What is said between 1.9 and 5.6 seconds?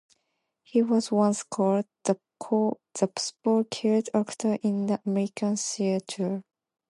"the spookiest actor in the American